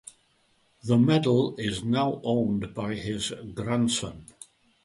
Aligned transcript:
The 0.83 0.97
medal 0.97 1.55
is 1.59 1.83
now 1.83 2.21
owned 2.23 2.73
by 2.73 2.95
his 2.95 3.31
grandson. 3.53 4.25